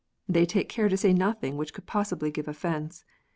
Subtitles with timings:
[0.27, 3.05] They take care to say nothing which could possibly give offence.